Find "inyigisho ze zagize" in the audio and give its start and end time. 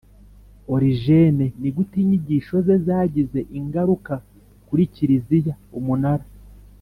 2.03-3.39